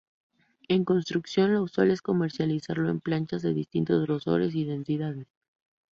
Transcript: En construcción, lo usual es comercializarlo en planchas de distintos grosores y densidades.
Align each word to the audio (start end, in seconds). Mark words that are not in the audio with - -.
En 0.67 0.83
construcción, 0.83 1.53
lo 1.53 1.61
usual 1.61 1.91
es 1.91 2.01
comercializarlo 2.01 2.89
en 2.89 3.01
planchas 3.01 3.43
de 3.43 3.53
distintos 3.53 4.01
grosores 4.03 4.55
y 4.55 4.65
densidades. 4.65 5.27